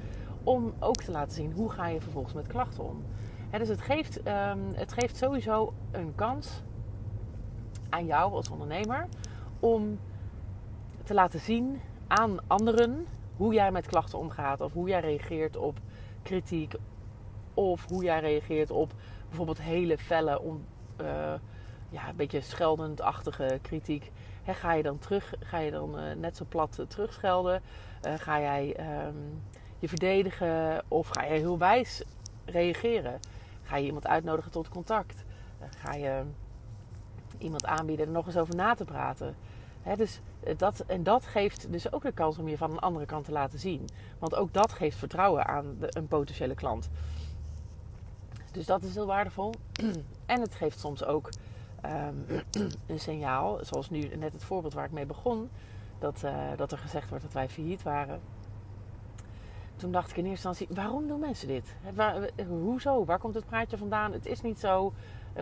Om 0.44 0.72
ook 0.78 1.02
te 1.02 1.10
laten 1.10 1.34
zien 1.34 1.52
hoe 1.52 1.70
ga 1.70 1.86
je 1.88 2.00
vervolgens 2.00 2.34
met 2.34 2.46
klachten 2.46 2.84
om. 2.84 3.02
Hè, 3.50 3.58
dus 3.58 3.68
het 3.68 3.80
geeft, 3.80 4.18
um, 4.18 4.74
het 4.74 4.92
geeft 4.92 5.16
sowieso 5.16 5.72
een 5.90 6.12
kans 6.14 6.62
aan 7.88 8.06
jou 8.06 8.32
als 8.32 8.50
ondernemer 8.50 9.06
om 9.60 9.98
te 11.04 11.14
laten 11.14 11.40
zien 11.40 11.80
aan 12.06 12.38
anderen 12.46 13.06
hoe 13.38 13.54
jij 13.54 13.70
met 13.70 13.86
klachten 13.86 14.18
omgaat 14.18 14.60
of 14.60 14.72
hoe 14.72 14.88
jij 14.88 15.00
reageert 15.00 15.56
op 15.56 15.78
kritiek 16.22 16.74
of 17.54 17.88
hoe 17.88 18.04
jij 18.04 18.20
reageert 18.20 18.70
op 18.70 18.92
bijvoorbeeld 19.28 19.60
hele 19.60 19.98
felle, 19.98 20.40
on, 20.40 20.64
uh, 21.00 21.06
ja, 21.88 22.08
een 22.08 22.16
beetje 22.16 22.40
scheldend-achtige 22.40 23.58
kritiek. 23.62 24.10
ga 24.46 24.72
je 24.72 24.82
dan 24.82 24.98
terug, 24.98 25.34
ga 25.40 25.58
je 25.58 25.70
dan 25.70 25.98
uh, 25.98 26.14
net 26.14 26.36
zo 26.36 26.44
plat 26.48 26.76
uh, 26.80 26.86
terugschelden? 26.86 27.62
ga 28.02 28.40
jij 28.40 28.76
um, 29.06 29.42
je 29.78 29.88
verdedigen 29.88 30.82
of 30.88 31.08
ga 31.08 31.24
je 31.24 31.30
heel 31.30 31.58
wijs 31.58 32.02
reageren? 32.44 33.20
Ga 33.62 33.76
je 33.76 33.86
iemand 33.86 34.06
uitnodigen 34.06 34.50
tot 34.50 34.68
contact? 34.68 35.24
ga 35.76 35.94
je 35.94 36.22
iemand 37.38 37.66
aanbieden 37.66 38.06
er 38.06 38.12
nog 38.12 38.26
eens 38.26 38.36
over 38.36 38.56
na 38.56 38.74
te 38.74 38.84
praten? 38.84 39.36
Dus 39.96 40.20
dat, 40.56 40.80
en 40.80 41.02
dat 41.02 41.26
geeft 41.26 41.72
dus 41.72 41.92
ook 41.92 42.02
de 42.02 42.12
kans 42.12 42.38
om 42.38 42.48
je 42.48 42.56
van 42.56 42.70
een 42.70 42.78
andere 42.78 43.06
kant 43.06 43.24
te 43.24 43.32
laten 43.32 43.58
zien. 43.58 43.88
Want 44.18 44.34
ook 44.34 44.52
dat 44.52 44.72
geeft 44.72 44.96
vertrouwen 44.96 45.46
aan 45.46 45.76
een 45.80 46.08
potentiële 46.08 46.54
klant. 46.54 46.88
Dus 48.52 48.66
dat 48.66 48.82
is 48.82 48.94
heel 48.94 49.06
waardevol. 49.06 49.54
en 50.26 50.40
het 50.40 50.54
geeft 50.54 50.80
soms 50.80 51.04
ook 51.04 51.30
um, 51.84 52.24
een 52.86 53.00
signaal, 53.00 53.58
zoals 53.62 53.90
nu 53.90 54.16
net 54.16 54.32
het 54.32 54.44
voorbeeld 54.44 54.74
waar 54.74 54.84
ik 54.84 54.92
mee 54.92 55.06
begon, 55.06 55.50
dat, 55.98 56.22
uh, 56.24 56.32
dat 56.56 56.72
er 56.72 56.78
gezegd 56.78 57.08
wordt 57.08 57.24
dat 57.24 57.32
wij 57.32 57.48
failliet 57.48 57.82
waren. 57.82 58.20
Toen 59.76 59.92
dacht 59.92 60.10
ik 60.10 60.16
in 60.16 60.26
eerste 60.26 60.48
instantie, 60.48 60.76
waarom 60.76 61.06
doen 61.06 61.20
mensen 61.20 61.48
dit? 61.48 61.76
Waar, 61.94 62.30
hoezo? 62.48 63.04
Waar 63.04 63.18
komt 63.18 63.34
het 63.34 63.46
praatje 63.46 63.78
vandaan? 63.78 64.12
Het 64.12 64.26
is 64.26 64.40
niet 64.40 64.58
zo. 64.58 64.92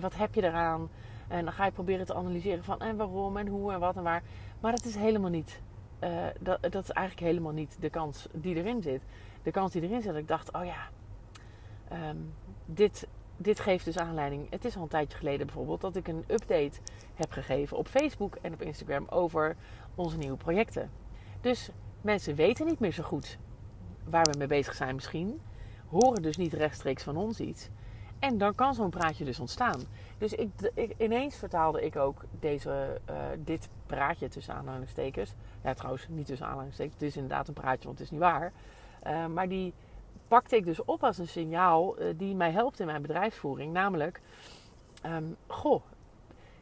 Wat 0.00 0.16
heb 0.16 0.34
je 0.34 0.42
eraan? 0.42 0.88
En 1.28 1.44
dan 1.44 1.52
ga 1.52 1.64
je 1.64 1.72
proberen 1.72 2.06
te 2.06 2.14
analyseren 2.14 2.64
van 2.64 2.80
en 2.80 2.96
waarom 2.96 3.36
en 3.36 3.46
hoe 3.46 3.72
en 3.72 3.80
wat 3.80 3.96
en 3.96 4.02
waar. 4.02 4.22
Maar 4.60 4.72
dat 4.72 4.84
is 4.84 4.94
helemaal 4.94 5.30
niet. 5.30 5.60
Uh, 6.04 6.26
dat, 6.40 6.62
dat 6.62 6.82
is 6.82 6.90
eigenlijk 6.90 7.26
helemaal 7.26 7.52
niet 7.52 7.76
de 7.80 7.90
kans 7.90 8.28
die 8.32 8.54
erin 8.54 8.82
zit. 8.82 9.02
De 9.42 9.50
kans 9.50 9.72
die 9.72 9.82
erin 9.82 10.02
zit, 10.02 10.10
dat 10.10 10.20
ik 10.20 10.28
dacht, 10.28 10.52
oh 10.52 10.64
ja, 10.64 10.88
um, 12.10 12.32
dit, 12.66 13.06
dit 13.36 13.60
geeft 13.60 13.84
dus 13.84 13.98
aanleiding. 13.98 14.50
Het 14.50 14.64
is 14.64 14.76
al 14.76 14.82
een 14.82 14.88
tijdje 14.88 15.18
geleden 15.18 15.46
bijvoorbeeld 15.46 15.80
dat 15.80 15.96
ik 15.96 16.08
een 16.08 16.24
update 16.26 16.80
heb 17.14 17.32
gegeven 17.32 17.76
op 17.76 17.88
Facebook 17.88 18.34
en 18.34 18.52
op 18.52 18.62
Instagram 18.62 19.06
over 19.08 19.56
onze 19.94 20.16
nieuwe 20.16 20.36
projecten. 20.36 20.90
Dus 21.40 21.70
mensen 22.00 22.34
weten 22.34 22.66
niet 22.66 22.80
meer 22.80 22.92
zo 22.92 23.02
goed 23.02 23.38
waar 24.04 24.24
we 24.24 24.38
mee 24.38 24.46
bezig 24.46 24.74
zijn 24.74 24.94
misschien. 24.94 25.40
Horen 25.88 26.22
dus 26.22 26.36
niet 26.36 26.52
rechtstreeks 26.52 27.02
van 27.02 27.16
ons 27.16 27.40
iets. 27.40 27.68
En 28.18 28.38
dan 28.38 28.54
kan 28.54 28.74
zo'n 28.74 28.90
praatje 28.90 29.24
dus 29.24 29.40
ontstaan. 29.40 29.80
Dus 30.18 30.32
ik, 30.32 30.50
ik, 30.74 30.94
ineens 30.98 31.36
vertaalde 31.36 31.84
ik 31.84 31.96
ook 31.96 32.24
deze, 32.40 33.00
uh, 33.10 33.16
dit 33.38 33.68
praatje 33.86 34.28
tussen 34.28 34.54
aanhalingstekens. 34.54 35.34
Ja, 35.62 35.74
trouwens, 35.74 36.06
niet 36.08 36.26
tussen 36.26 36.46
aanhalingstekens. 36.46 36.94
Het 36.94 37.08
is 37.08 37.16
inderdaad 37.16 37.48
een 37.48 37.54
praatje, 37.54 37.84
want 37.84 37.98
het 37.98 38.06
is 38.06 38.10
niet 38.10 38.20
waar. 38.20 38.52
Uh, 39.06 39.26
maar 39.26 39.48
die 39.48 39.74
pakte 40.28 40.56
ik 40.56 40.64
dus 40.64 40.84
op 40.84 41.04
als 41.04 41.18
een 41.18 41.28
signaal 41.28 42.00
uh, 42.00 42.06
die 42.16 42.34
mij 42.34 42.50
helpt 42.50 42.80
in 42.80 42.86
mijn 42.86 43.02
bedrijfsvoering. 43.02 43.72
Namelijk, 43.72 44.20
um, 45.06 45.36
goh, 45.46 45.82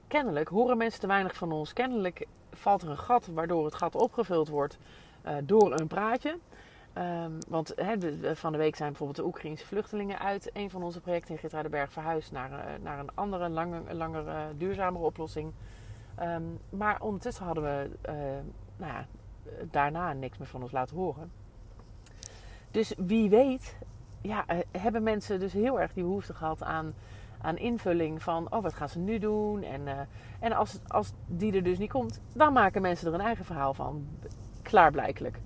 kennelijk 0.09 0.49
horen 0.49 0.77
mensen 0.77 1.01
te 1.01 1.07
weinig 1.07 1.37
van 1.37 1.53
ons. 1.53 1.73
Kennelijk 1.73 2.27
valt 2.53 2.83
er 2.83 2.89
een 2.89 2.99
gat 2.99 3.27
waardoor 3.27 3.65
het 3.65 3.75
gat 3.75 3.95
opgevuld 3.95 4.49
wordt 4.49 4.79
door 5.45 5.81
een 5.81 5.87
praatje. 5.87 6.39
Um, 6.99 7.39
want 7.49 7.75
van 8.33 8.53
de 8.53 8.59
week 8.59 8.77
zijn 8.77 8.89
bijvoorbeeld 8.89 9.19
de 9.19 9.27
Oekraïnse 9.27 9.67
vluchtelingen 9.67 10.19
uit 10.19 10.51
een 10.53 10.71
van 10.71 10.83
onze 10.83 11.01
projecten 11.01 11.31
in 11.31 11.39
Geertruidenberg 11.39 11.93
verhuisd 11.93 12.33
naar, 12.33 12.51
uh, 12.51 12.59
naar 12.83 12.99
een 12.99 13.15
andere, 13.15 13.49
langer, 13.49 13.95
langer 13.95 14.25
duurzamere 14.57 15.05
oplossing. 15.05 15.53
Um, 16.23 16.59
maar 16.71 17.01
ondertussen 17.01 17.45
hadden 17.45 17.65
we 17.65 17.91
uh, 18.09 18.15
nou 18.77 18.93
ja, 18.93 19.07
daarna 19.71 20.13
niks 20.13 20.39
meer 20.39 20.47
van 20.47 20.63
ons 20.63 20.73
laten 20.73 20.97
horen. 20.97 21.33
Dus 22.71 22.95
wie 22.97 23.29
weet, 23.29 23.77
ja, 24.21 24.45
hebben 24.71 25.03
mensen 25.03 25.41
dus 25.41 25.53
heel 25.53 25.81
erg 25.81 25.93
die 25.93 26.05
behoefte 26.05 26.35
gehad 26.35 26.63
aan, 26.63 26.95
aan 27.41 27.57
invulling 27.57 28.23
van, 28.23 28.53
oh 28.53 28.63
wat 28.63 28.75
gaan 28.75 28.89
ze 28.89 28.99
nu 28.99 29.19
doen? 29.19 29.63
En, 29.63 30.09
en 30.41 30.53
als, 30.53 30.79
als 30.87 31.13
die 31.27 31.53
er 31.53 31.63
dus 31.63 31.79
niet 31.79 31.93
komt, 31.93 32.21
dan 32.33 32.53
maken 32.53 32.83
mensen 32.83 33.09
er 33.09 33.15
een 33.15 33.27
eigen 33.27 33.45
verhaal 33.45 33.75
van. 33.75 34.07
Klaarblijkelijk. 34.63 35.39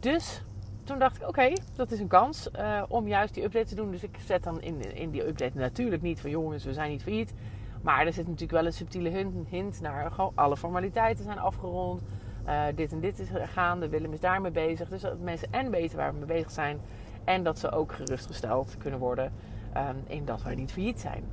Dus 0.00 0.42
toen 0.84 0.98
dacht 0.98 1.16
ik, 1.16 1.28
oké, 1.28 1.52
dat 1.76 1.90
is 1.90 2.00
een 2.00 2.08
kans 2.08 2.48
uh, 2.56 2.82
om 2.88 3.08
juist 3.08 3.34
die 3.34 3.44
update 3.44 3.66
te 3.66 3.74
doen. 3.74 3.90
Dus 3.90 4.02
ik 4.02 4.16
zet 4.24 4.42
dan 4.42 4.60
in, 4.60 4.94
in 4.94 5.10
die 5.10 5.26
update 5.26 5.58
natuurlijk 5.58 6.02
niet 6.02 6.20
van 6.20 6.30
jongens, 6.30 6.64
we 6.64 6.72
zijn 6.72 6.90
niet 6.90 7.02
failliet. 7.02 7.34
Maar 7.82 8.06
er 8.06 8.12
zit 8.12 8.24
natuurlijk 8.24 8.52
wel 8.52 8.66
een 8.66 8.72
subtiele 8.72 9.08
hint, 9.08 9.48
hint 9.48 9.80
naar 9.80 10.12
alle 10.34 10.56
formaliteiten 10.56 11.24
zijn 11.24 11.38
afgerond. 11.38 12.02
Uh, 12.46 12.62
dit 12.74 12.92
en 12.92 13.00
dit 13.00 13.18
is 13.18 13.28
gaande, 13.32 13.88
Willem 13.88 14.12
is 14.12 14.20
daarmee 14.20 14.50
bezig. 14.50 14.88
Dus 14.88 15.00
dat 15.00 15.18
mensen 15.18 15.48
en 15.50 15.70
weten 15.70 15.96
waar 15.96 16.12
we 16.12 16.18
mee 16.18 16.26
bezig 16.26 16.50
zijn. 16.50 16.80
En 17.24 17.42
dat 17.42 17.58
ze 17.58 17.70
ook 17.70 17.92
gerustgesteld 17.92 18.76
kunnen 18.78 18.98
worden 18.98 19.32
um, 19.76 20.02
in 20.06 20.24
dat 20.24 20.42
wij 20.42 20.54
niet 20.54 20.72
failliet 20.72 21.00
zijn. 21.00 21.24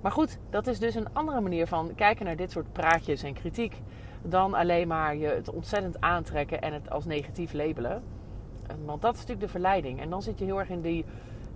Maar 0.00 0.12
goed, 0.12 0.38
dat 0.50 0.66
is 0.66 0.78
dus 0.78 0.94
een 0.94 1.12
andere 1.12 1.40
manier 1.40 1.66
van 1.66 1.94
kijken 1.94 2.24
naar 2.24 2.36
dit 2.36 2.50
soort 2.50 2.72
praatjes 2.72 3.22
en 3.22 3.34
kritiek. 3.34 3.80
Dan 4.22 4.54
alleen 4.54 4.88
maar 4.88 5.16
je 5.16 5.26
het 5.26 5.50
ontzettend 5.50 6.00
aantrekken 6.00 6.62
en 6.62 6.72
het 6.72 6.90
als 6.90 7.04
negatief 7.04 7.52
labelen. 7.52 8.02
Want 8.84 9.02
dat 9.02 9.14
is 9.14 9.20
natuurlijk 9.20 9.46
de 9.46 9.52
verleiding. 9.52 10.00
En 10.00 10.10
dan 10.10 10.22
zit 10.22 10.38
je 10.38 10.44
heel 10.44 10.58
erg 10.58 10.68
in 10.68 10.80
die 10.80 11.04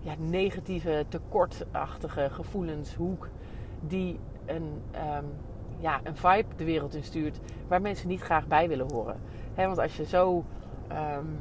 ja, 0.00 0.14
negatieve, 0.18 1.04
tekortachtige 1.08 2.28
gevoelenshoek. 2.30 3.28
Die 3.80 4.18
een, 4.46 4.82
um, 4.94 5.24
ja, 5.78 6.00
een 6.02 6.16
vibe 6.16 6.56
de 6.56 6.64
wereld 6.64 6.94
instuurt 6.94 7.40
waar 7.68 7.80
mensen 7.80 8.08
niet 8.08 8.20
graag 8.20 8.46
bij 8.46 8.68
willen 8.68 8.92
horen. 8.92 9.16
want 9.54 9.78
als 9.78 9.96
je 9.96 10.04
zo, 10.04 10.44
um, 10.92 11.38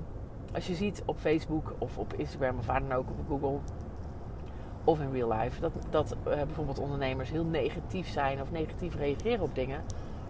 als 0.53 0.67
je 0.67 0.75
ziet 0.75 1.03
op 1.05 1.17
Facebook 1.19 1.73
of 1.77 1.97
op 1.97 2.13
Instagram 2.13 2.57
of 2.57 2.65
waar 2.65 2.81
dan 2.87 2.91
ook, 2.91 3.09
op 3.09 3.27
Google 3.27 3.59
of 4.83 4.99
in 4.99 5.11
real 5.11 5.31
life, 5.33 5.61
dat, 5.61 5.71
dat 5.89 6.15
uh, 6.27 6.33
bijvoorbeeld 6.33 6.79
ondernemers 6.79 7.29
heel 7.29 7.45
negatief 7.45 8.07
zijn 8.07 8.41
of 8.41 8.51
negatief 8.51 8.95
reageren 8.95 9.43
op 9.43 9.55
dingen. 9.55 9.83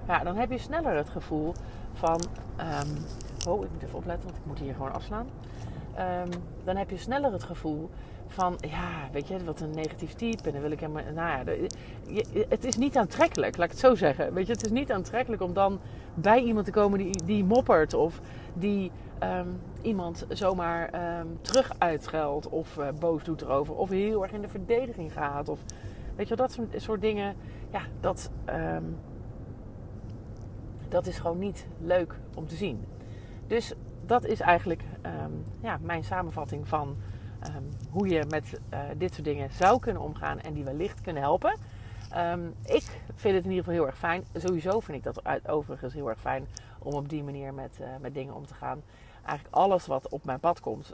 Ja, 0.08 0.24
dan 0.24 0.36
heb 0.36 0.52
je 0.52 0.58
sneller 0.58 0.96
het 0.96 1.10
gevoel 1.10 1.54
van 1.94 2.22
um, 2.60 3.06
oh, 3.48 3.64
ik 3.64 3.72
moet 3.72 3.84
even 3.84 3.98
opletten, 3.98 4.26
want 4.26 4.38
ik 4.38 4.46
moet 4.46 4.60
hier 4.60 4.74
gewoon 4.74 4.94
afslaan. 4.94 5.28
Um, 6.00 6.30
dan 6.64 6.76
heb 6.76 6.90
je 6.90 6.98
sneller 6.98 7.32
het 7.32 7.44
gevoel 7.44 7.90
van, 8.28 8.58
ja, 8.60 9.10
weet 9.12 9.28
je, 9.28 9.44
wat 9.44 9.62
een 9.62 9.76
negatief 9.76 10.14
type. 10.14 10.44
En 10.44 10.52
dan 10.52 10.62
wil 10.62 10.72
ik 10.72 10.80
helemaal, 10.80 11.04
nou 11.14 11.30
ja, 11.30 11.68
het 12.50 12.66
is 12.66 12.78
niet 12.78 12.98
aantrekkelijk, 12.98 13.58
laat 13.58 13.66
ik 13.66 13.72
het 13.72 13.80
zo 13.80 13.96
zeggen. 13.96 14.34
Weet 14.34 14.48
je, 14.48 14.52
het 14.54 14.66
is 14.66 14.72
niet 14.72 14.92
aantrekkelijk 14.92 15.42
om 15.42 15.54
dan 15.54 15.80
bij 16.14 16.42
iemand 16.42 16.66
te 16.66 16.72
komen 16.72 16.98
die, 16.98 17.24
die 17.26 17.44
moppert 17.44 17.94
of 17.94 18.22
die 18.54 18.92
um, 19.24 19.60
iemand 19.82 20.26
zomaar 20.30 21.20
um, 21.20 21.38
terug 21.42 21.72
uitscheldt 21.78 22.50
of 22.50 22.78
uh, 22.78 22.88
boos 23.00 23.24
doet 23.24 23.42
erover 23.42 23.76
of 23.76 23.90
heel 23.90 24.24
erg 24.24 24.32
in 24.32 24.42
de 24.42 24.50
verdediging 24.50 25.14
gaat. 25.14 25.50
Of 25.50 25.60
weet 26.16 26.28
je, 26.28 26.36
dat 26.36 26.60
soort 26.76 27.02
dingen, 27.02 27.36
ja, 27.72 27.82
dat, 28.00 28.32
dat 30.90 31.08
is 31.08 31.18
gewoon 31.18 31.40
niet 31.40 31.68
leuk 31.80 32.20
om 32.36 32.48
te 32.48 32.56
zien. 32.56 32.86
Dus 33.48 33.74
dat 34.06 34.26
is 34.26 34.40
eigenlijk 34.40 34.84
um, 35.24 35.44
ja, 35.62 35.78
mijn 35.82 36.04
samenvatting 36.04 36.68
van 36.68 36.98
um, 37.48 37.78
hoe 37.90 38.08
je 38.08 38.26
met 38.30 38.60
uh, 38.74 38.80
dit 38.98 39.14
soort 39.14 39.26
dingen 39.26 39.52
zou 39.52 39.80
kunnen 39.80 40.02
omgaan 40.02 40.40
en 40.40 40.54
die 40.54 40.64
wellicht 40.64 41.02
kunnen 41.02 41.22
helpen. 41.22 41.58
Um, 42.18 42.54
ik 42.64 43.02
vind 43.16 43.36
het 43.36 43.44
in 43.44 43.50
ieder 43.50 43.64
geval 43.66 43.74
heel 43.74 43.86
erg 43.86 43.98
fijn. 43.98 44.24
Sowieso 44.36 44.80
vind 44.80 44.98
ik 44.98 45.04
dat 45.04 45.48
overigens 45.48 45.94
heel 45.94 46.10
erg 46.10 46.20
fijn 46.20 46.48
om 46.80 46.94
op 46.94 47.10
die 47.10 47.24
manier 47.24 47.54
met, 47.54 47.78
uh, 47.82 47.88
met 48.02 48.14
dingen 48.14 48.34
om 48.34 48.46
te 48.46 48.54
gaan. 48.54 48.82
Eigenlijk 49.26 49.56
alles 49.56 49.86
wat 49.86 50.10
op 50.10 50.26
mijn 50.26 50.40
pad 50.40 50.60
komt, 50.60 50.94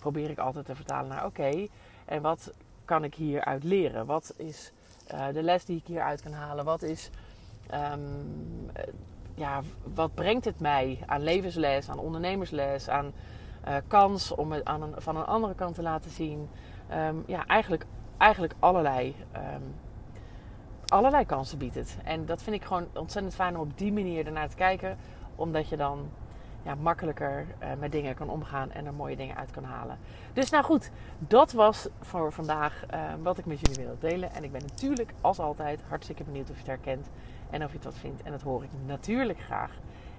probeer 0.00 0.30
ik 0.30 0.38
altijd 0.38 0.64
te 0.64 0.74
vertalen 0.74 1.08
naar 1.08 1.26
oké. 1.26 1.66
En 2.04 2.22
wat 2.22 2.52
kan 2.84 3.04
ik 3.04 3.14
hieruit 3.14 3.64
leren? 3.64 4.06
Wat 4.06 4.34
is 4.36 4.72
uh, 5.14 5.26
de 5.32 5.42
les 5.42 5.64
die 5.64 5.76
ik 5.76 5.86
hieruit 5.86 6.22
kan 6.22 6.32
halen? 6.32 6.64
Wat 6.64 6.82
is 6.82 7.10
ja, 9.38 9.62
wat 9.94 10.14
brengt 10.14 10.44
het 10.44 10.60
mij 10.60 10.98
aan 11.06 11.22
levensles, 11.22 11.90
aan 11.90 11.98
ondernemersles, 11.98 12.88
aan 12.88 13.12
uh, 13.68 13.74
kans 13.86 14.34
om 14.34 14.52
het 14.52 14.64
aan 14.64 14.82
een, 14.82 14.94
van 14.96 15.16
een 15.16 15.26
andere 15.26 15.54
kant 15.54 15.74
te 15.74 15.82
laten 15.82 16.10
zien. 16.10 16.48
Um, 17.08 17.24
ja, 17.26 17.46
eigenlijk, 17.46 17.86
eigenlijk 18.16 18.54
allerlei, 18.58 19.16
um, 19.36 19.74
allerlei 20.86 21.26
kansen 21.26 21.58
biedt 21.58 21.74
het. 21.74 21.96
En 22.04 22.26
dat 22.26 22.42
vind 22.42 22.56
ik 22.56 22.64
gewoon 22.64 22.86
ontzettend 22.94 23.34
fijn 23.34 23.56
om 23.56 23.60
op 23.60 23.78
die 23.78 23.92
manier 23.92 24.26
ernaar 24.26 24.48
te 24.48 24.56
kijken. 24.56 24.96
Omdat 25.34 25.68
je 25.68 25.76
dan 25.76 26.08
ja, 26.62 26.74
makkelijker 26.74 27.46
uh, 27.62 27.68
met 27.78 27.92
dingen 27.92 28.14
kan 28.14 28.30
omgaan 28.30 28.70
en 28.72 28.86
er 28.86 28.94
mooie 28.94 29.16
dingen 29.16 29.36
uit 29.36 29.50
kan 29.50 29.64
halen. 29.64 29.98
Dus 30.32 30.50
nou 30.50 30.64
goed, 30.64 30.90
dat 31.18 31.52
was 31.52 31.88
voor 32.00 32.32
vandaag 32.32 32.84
uh, 32.94 33.00
wat 33.22 33.38
ik 33.38 33.46
met 33.46 33.60
jullie 33.60 33.84
wilde 33.84 34.08
delen. 34.08 34.32
En 34.32 34.44
ik 34.44 34.52
ben 34.52 34.60
natuurlijk 34.60 35.12
als 35.20 35.38
altijd 35.38 35.80
hartstikke 35.88 36.24
benieuwd 36.24 36.50
of 36.50 36.54
je 36.54 36.70
het 36.70 36.84
herkent. 36.84 37.08
En 37.50 37.64
of 37.64 37.70
je 37.70 37.76
het 37.76 37.84
wat 37.84 37.98
vindt. 37.98 38.22
En 38.22 38.30
dat 38.30 38.42
hoor 38.42 38.62
ik 38.62 38.70
natuurlijk 38.86 39.40
graag. 39.40 39.70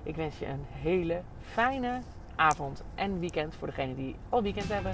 Ik 0.03 0.15
wens 0.15 0.39
je 0.39 0.45
een 0.45 0.65
hele 0.69 1.21
fijne 1.41 2.01
avond 2.36 2.83
en 2.95 3.19
weekend 3.19 3.55
voor 3.55 3.67
degenen 3.67 3.95
die 3.95 4.15
al 4.29 4.41
weekend 4.41 4.67
hebben. 4.67 4.93